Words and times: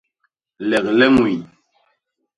Legle 0.69 1.05
ñwin. 1.15 1.41